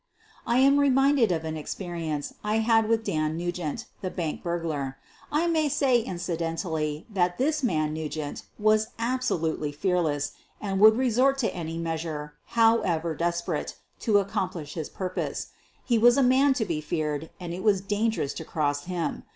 I 0.47 0.57
am 0.57 0.79
reminded 0.79 1.31
of 1.31 1.43
an 1.45 1.55
experience 1.55 2.33
I 2.43 2.55
had 2.57 2.89
with 2.89 3.03
Dan 3.03 3.37
Nugent, 3.37 3.85
the 4.01 4.09
bank 4.09 4.41
burglar. 4.41 4.97
I 5.31 5.45
may 5.45 5.69
say 5.69 6.01
incidentally 6.01 7.05
that 7.07 7.37
this 7.37 7.61
man 7.61 7.93
Nugent 7.93 8.41
was 8.57 8.87
absolutely 8.97 9.71
fearless 9.71 10.31
and 10.59 10.79
would 10.79 10.97
resort 10.97 11.37
to 11.45 11.53
any 11.53 11.77
measure, 11.77 12.33
however 12.57 13.13
desperate, 13.13 13.75
to 13.99 14.17
accomplish 14.17 14.73
his 14.73 14.89
purpose. 14.89 15.49
He 15.85 15.99
was 15.99 16.17
a 16.17 16.23
man 16.23 16.55
to 16.55 16.65
be 16.65 16.81
feared 16.81 17.29
and 17.39 17.53
it 17.53 17.61
was 17.61 17.79
dangerous 17.79 18.33
to 18.33 18.43
cross 18.43 18.85
him. 18.85 19.21